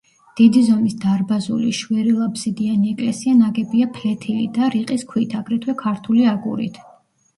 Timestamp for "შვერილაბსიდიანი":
1.81-2.91